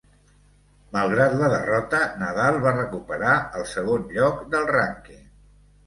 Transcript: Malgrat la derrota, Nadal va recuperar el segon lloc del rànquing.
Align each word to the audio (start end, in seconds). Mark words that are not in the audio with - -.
Malgrat 0.95 1.35
la 1.41 1.49
derrota, 1.51 2.01
Nadal 2.23 2.59
va 2.65 2.75
recuperar 2.81 3.39
el 3.61 3.71
segon 3.77 4.11
lloc 4.19 4.45
del 4.57 4.71
rànquing. 4.77 5.27